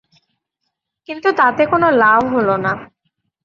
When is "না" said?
2.57-2.73